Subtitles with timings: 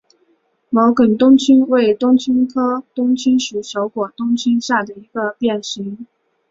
[0.71, 6.07] 毛梗冬青为冬青科冬青属小果冬青下的一个变型。